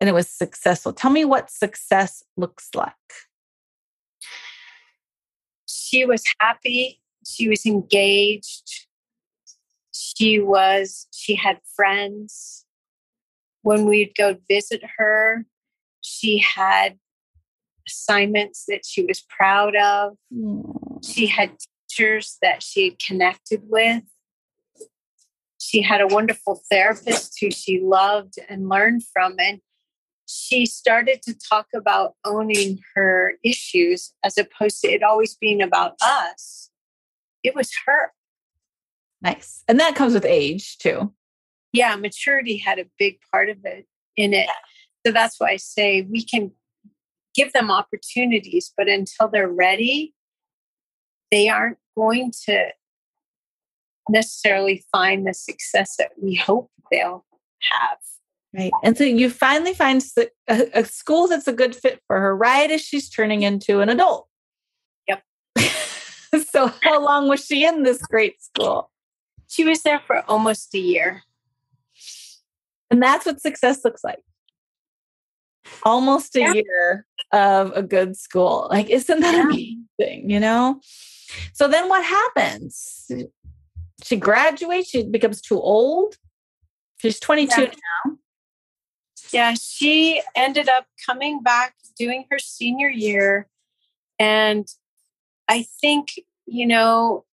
[0.00, 0.92] and it was successful.
[0.92, 2.92] Tell me what success looks like
[5.92, 7.00] she was happy.
[7.26, 8.86] She was engaged.
[9.92, 12.64] She was, she had friends.
[13.62, 15.44] When we'd go visit her,
[16.00, 16.98] she had
[17.86, 20.16] assignments that she was proud of.
[21.04, 21.52] She had
[21.88, 24.02] teachers that she had connected with.
[25.58, 29.36] She had a wonderful therapist who she loved and learned from.
[29.38, 29.60] And
[30.26, 35.94] she started to talk about owning her issues as opposed to it always being about
[36.00, 36.70] us.
[37.44, 38.12] It was her.
[39.22, 39.62] Nice.
[39.68, 41.12] And that comes with age too.
[41.72, 44.48] Yeah, maturity had a big part of it in it.
[45.06, 46.52] So that's why I say we can
[47.34, 50.14] give them opportunities, but until they're ready,
[51.30, 52.68] they aren't going to
[54.08, 57.24] necessarily find the success that we hope they'll
[57.70, 57.98] have.
[58.54, 58.72] Right.
[58.82, 62.70] And so you finally find a, a, school that's a good fit for her right
[62.70, 64.28] as she's turning into an adult.
[65.08, 65.22] Yep.
[66.50, 68.91] so, how long was she in this great school?
[69.52, 71.24] She was there for almost a year.
[72.90, 74.24] And that's what success looks like.
[75.82, 76.52] Almost a yeah.
[76.54, 78.66] year of a good school.
[78.70, 79.42] Like, isn't that yeah.
[79.42, 80.30] amazing?
[80.30, 80.80] You know?
[81.52, 83.10] So then what happens?
[84.02, 86.16] She graduates, she becomes too old.
[86.96, 87.66] She's 22 yeah.
[88.06, 88.16] now.
[89.32, 93.48] Yeah, she ended up coming back doing her senior year.
[94.18, 94.66] And
[95.46, 96.08] I think,
[96.46, 97.26] you know,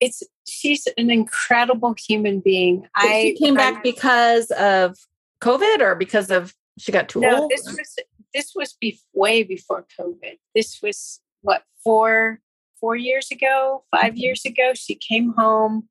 [0.00, 2.86] it's she's an incredible human being.
[2.94, 4.96] I came back because of
[5.42, 7.50] COVID or because of she got too no, old.
[7.50, 7.98] This was
[8.34, 10.38] this was be, way before COVID.
[10.54, 12.40] This was what four
[12.80, 14.16] four years ago, 5 mm-hmm.
[14.16, 14.72] years ago.
[14.74, 15.88] She came home.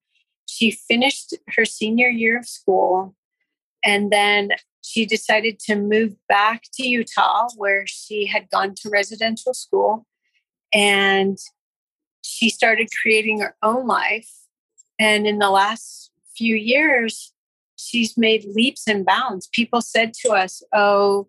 [0.47, 3.15] She finished her senior year of school,
[3.83, 4.51] and then
[4.81, 10.05] she decided to move back to Utah, where she had gone to residential school,
[10.73, 11.37] and
[12.21, 14.29] she started creating her own life.
[14.99, 17.33] And in the last few years,
[17.75, 19.49] she's made leaps and bounds.
[19.51, 21.27] People said to us, Oh,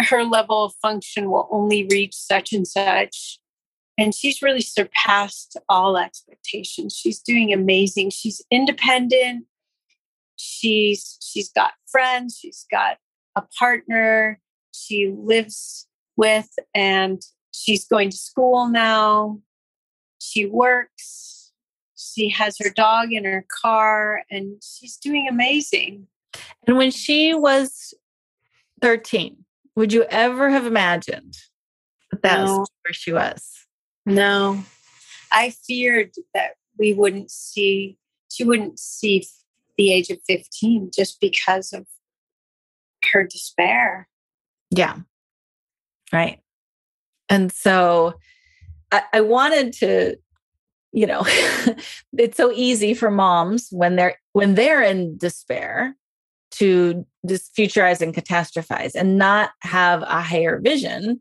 [0.00, 3.38] her level of function will only reach such and such.
[3.98, 6.94] And she's really surpassed all expectations.
[6.94, 8.10] She's doing amazing.
[8.10, 9.46] She's independent.
[10.36, 12.98] She's she's got friends, she's got
[13.36, 14.40] a partner
[14.76, 15.86] she lives
[16.16, 19.40] with and she's going to school now.
[20.18, 21.35] She works.
[22.16, 26.06] She has her dog in her car and she's doing amazing.
[26.66, 27.92] And when she was
[28.80, 29.44] 13,
[29.74, 31.36] would you ever have imagined
[32.10, 32.60] that that no.
[32.60, 33.66] was where she was?
[34.06, 34.64] No.
[35.30, 37.98] I feared that we wouldn't see,
[38.30, 39.26] she wouldn't see
[39.76, 41.86] the age of 15 just because of
[43.12, 44.08] her despair.
[44.70, 44.96] Yeah.
[46.14, 46.40] Right.
[47.28, 48.14] And so
[48.90, 50.16] I, I wanted to,
[50.96, 51.24] you know,
[52.18, 55.94] it's so easy for moms when they're when they're in despair
[56.52, 61.20] to just futurize and catastrophize and not have a higher vision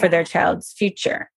[0.00, 1.30] for their child's future.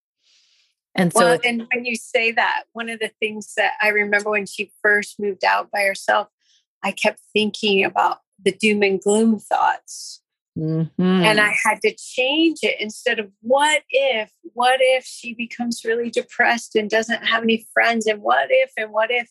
[0.96, 4.32] And so, well, and when you say that, one of the things that I remember
[4.32, 6.30] when she first moved out by herself,
[6.82, 10.21] I kept thinking about the doom and gloom thoughts.
[10.58, 11.02] Mm-hmm.
[11.02, 16.10] And I had to change it instead of what if, what if she becomes really
[16.10, 19.30] depressed and doesn't have any friends, and what if, and what if.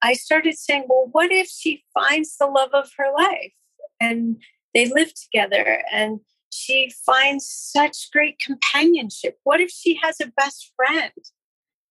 [0.00, 3.52] I started saying, well, what if she finds the love of her life
[4.00, 4.40] and
[4.72, 6.20] they live together and
[6.50, 9.38] she finds such great companionship?
[9.42, 11.12] What if she has a best friend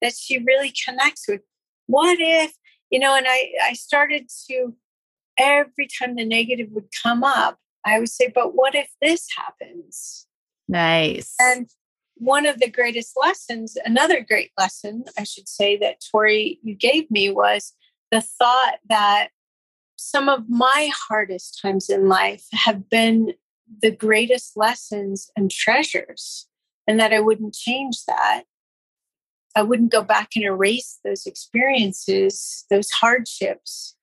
[0.02, 1.42] that she really connects with?
[1.88, 2.54] What if,
[2.90, 4.74] you know, and I, I started to,
[5.38, 10.28] every time the negative would come up, I would say, but what if this happens?
[10.68, 11.34] Nice.
[11.40, 11.70] And
[12.16, 17.10] one of the greatest lessons, another great lesson, I should say, that Tori, you gave
[17.10, 17.74] me was
[18.12, 19.30] the thought that
[19.96, 23.34] some of my hardest times in life have been
[23.82, 26.48] the greatest lessons and treasures,
[26.88, 28.44] and that I wouldn't change that.
[29.56, 33.96] I wouldn't go back and erase those experiences, those hardships,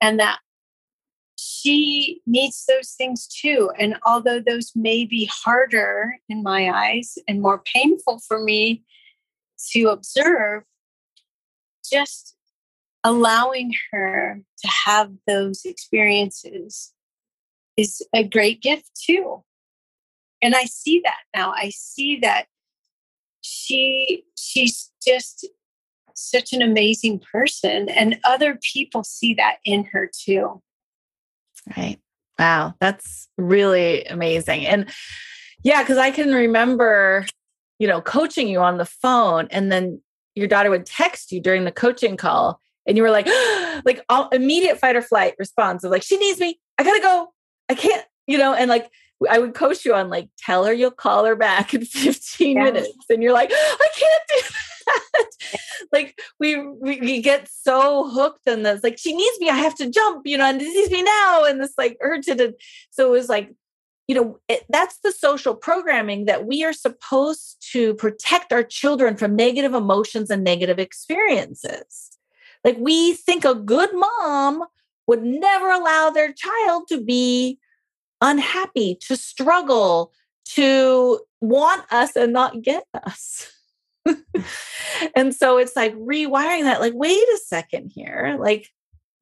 [0.00, 0.40] and that
[1.64, 3.70] she needs those things too.
[3.78, 8.82] And although those may be harder in my eyes and more painful for me
[9.72, 10.64] to observe,
[11.90, 12.36] just
[13.02, 16.92] allowing her to have those experiences
[17.76, 19.42] is a great gift too.
[20.42, 21.52] And I see that now.
[21.52, 22.46] I see that
[23.40, 25.46] she she's just
[26.14, 30.62] such an amazing person and other people see that in her too.
[31.76, 31.98] Right.
[32.38, 34.66] Wow, that's really amazing.
[34.66, 34.90] And
[35.62, 37.26] yeah, cuz I can remember
[37.78, 40.00] you know coaching you on the phone and then
[40.34, 43.26] your daughter would text you during the coaching call and you were like
[43.84, 47.32] like all immediate fight or flight response of like she needs me i gotta go
[47.68, 48.90] i can't you know and like
[49.28, 52.64] i would coach you on like tell her you'll call her back in 15 yeah.
[52.64, 54.63] minutes and you're like i can't do that
[55.92, 59.74] like we, we, we get so hooked on this like she needs me i have
[59.74, 62.54] to jump you know and this needs me now and this like urgent and
[62.90, 63.52] so it was like
[64.08, 69.16] you know it, that's the social programming that we are supposed to protect our children
[69.16, 72.18] from negative emotions and negative experiences
[72.64, 74.64] like we think a good mom
[75.06, 77.58] would never allow their child to be
[78.20, 80.12] unhappy, to struggle,
[80.46, 83.50] to want us and not get us.
[85.16, 88.36] and so it's like rewiring that, like, wait a second here.
[88.38, 88.68] Like,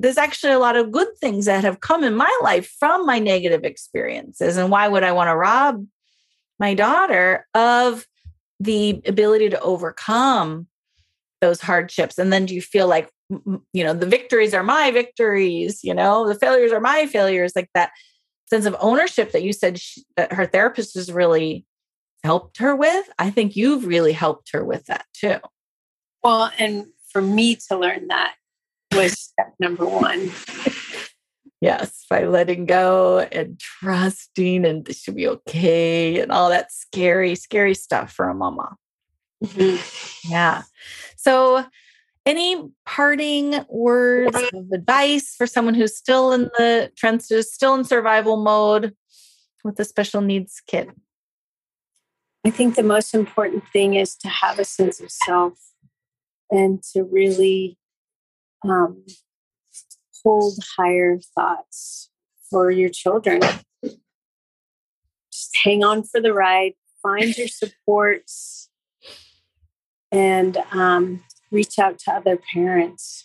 [0.01, 3.19] there's actually a lot of good things that have come in my life from my
[3.19, 4.57] negative experiences.
[4.57, 5.87] And why would I want to rob
[6.59, 8.07] my daughter of
[8.59, 10.67] the ability to overcome
[11.41, 12.19] those hardships?
[12.19, 16.27] And then do you feel like, you know, the victories are my victories, you know,
[16.27, 17.93] the failures are my failures, like that
[18.47, 21.65] sense of ownership that you said she, that her therapist has really
[22.25, 23.09] helped her with?
[23.19, 25.39] I think you've really helped her with that too.
[26.23, 28.35] Well, and for me to learn that
[28.95, 30.31] was step number one.
[31.61, 37.35] yes, by letting go and trusting and this should be okay and all that scary,
[37.35, 38.77] scary stuff for a mama.
[39.45, 40.31] Mm-hmm.
[40.31, 40.63] Yeah.
[41.17, 41.65] So,
[42.25, 48.37] any parting words of advice for someone who's still in the trenches, still in survival
[48.37, 48.95] mode
[49.65, 50.93] with a special needs kid?
[52.45, 55.59] I think the most important thing is to have a sense of self
[56.51, 57.79] and to really
[58.65, 59.05] um,
[60.25, 62.11] hold higher thoughts
[62.51, 63.41] for your children.
[65.33, 68.69] Just hang on for the ride, find your supports,
[70.11, 71.23] and um,
[71.53, 73.25] reach out to other parents.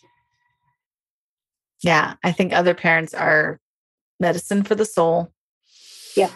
[1.82, 3.59] Yeah, I think other parents are
[4.20, 5.32] medicine for the soul.
[6.15, 6.30] Yeah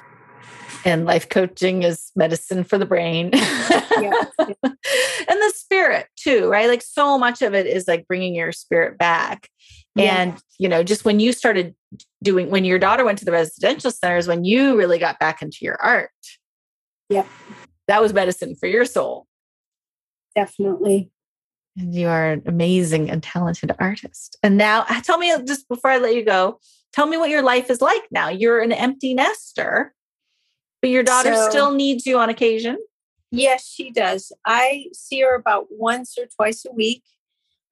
[0.85, 3.31] and life coaching is medicine for the brain.
[3.33, 4.23] Yeah.
[4.39, 6.67] and the spirit too right?
[6.67, 9.49] Like so much of it is like bringing your spirit back.
[9.93, 10.21] Yeah.
[10.21, 11.75] and you know just when you started
[12.23, 15.59] doing when your daughter went to the residential centers when you really got back into
[15.61, 16.09] your art.
[17.09, 17.25] Yeah
[17.87, 19.27] that was medicine for your soul.
[20.33, 21.11] Definitely.
[21.77, 24.37] And you are an amazing and talented artist.
[24.41, 26.59] And now tell me just before i let you go
[26.93, 28.29] tell me what your life is like now.
[28.29, 29.93] You're an empty nester
[30.81, 32.77] but your daughter so, still needs you on occasion?
[33.31, 34.31] Yes, she does.
[34.45, 37.03] I see her about once or twice a week.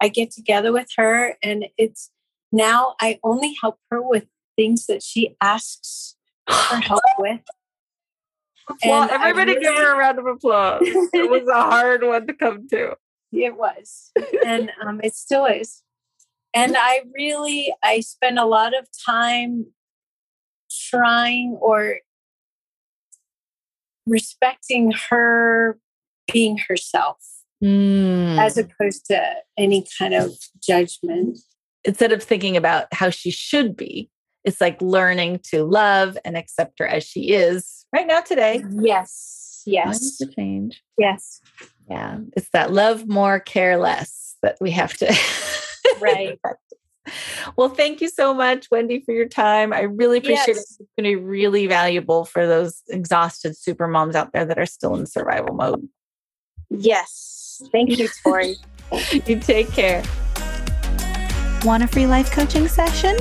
[0.01, 2.11] I get together with her, and it's
[2.51, 6.15] now I only help her with things that she asks
[6.47, 7.41] for help with.
[8.85, 10.81] Well, everybody really, give her a round of applause.
[10.83, 12.95] it was a hard one to come to.
[13.31, 14.11] It was,
[14.45, 15.83] and um, it still is.
[16.53, 19.67] And I really, I spend a lot of time
[20.71, 21.99] trying or
[24.09, 25.77] respecting her
[26.31, 27.17] being herself
[27.63, 28.37] mm.
[28.39, 30.31] as opposed to any kind of
[30.61, 31.39] judgment.
[31.85, 34.09] Instead of thinking about how she should be,
[34.43, 38.63] it's like learning to love and accept her as she is right now today.
[38.71, 39.63] Yes.
[39.65, 40.17] Yes.
[40.17, 40.81] To change.
[40.97, 41.41] Yes.
[41.89, 42.19] Yeah.
[42.35, 45.15] It's that love more, care less that we have to.
[45.99, 46.39] right.
[47.55, 49.73] Well, thank you so much, Wendy, for your time.
[49.73, 50.57] I really appreciate yes.
[50.57, 50.83] it.
[50.83, 54.65] It's going to be really valuable for those exhausted super moms out there that are
[54.65, 55.87] still in survival mode.
[56.69, 57.61] Yes.
[57.71, 58.57] Thank you, Tori.
[59.25, 60.03] you take care.
[61.65, 63.17] Want a free life coaching session?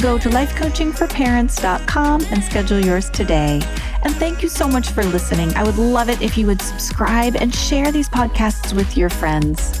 [0.00, 3.60] Go to lifecoachingforparents.com and schedule yours today.
[4.02, 5.54] And thank you so much for listening.
[5.54, 9.80] I would love it if you would subscribe and share these podcasts with your friends.